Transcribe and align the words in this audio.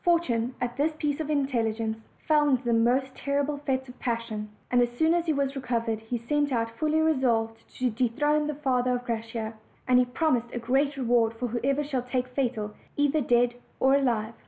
Fortune, 0.03 0.55
at 0.59 0.77
this 0.77 0.95
piece 0.97 1.19
of 1.19 1.29
intelligence, 1.29 1.99
fell 2.27 2.49
into 2.49 2.71
a 2.71 2.73
most 2.73 3.13
terrible 3.13 3.57
fit 3.67 3.87
of 3.87 3.99
passion; 3.99 4.49
and 4.71 4.81
as 4.81 4.89
soon 4.97 5.13
as 5.13 5.27
he 5.27 5.33
was 5.33 5.55
recovered 5.55 5.99
he 5.99 6.17
set 6.17 6.51
out, 6.51 6.71
fully 6.79 6.99
resolved 6.99 7.63
to 7.77 7.91
dethrone 7.91 8.47
the 8.47 8.55
father 8.55 8.93
of 8.95 9.05
Graciosa, 9.05 9.53
and 9.87 9.99
he 9.99 10.05
promised 10.05 10.51
a 10.53 10.57
great 10.57 10.97
reward 10.97 11.37
to 11.37 11.45
whoever 11.45 11.83
should 11.83 12.07
take 12.07 12.27
Fatal, 12.29 12.73
either 12.97 13.21
dead 13.21 13.53
or 13.79 13.93
alive. 13.93 14.33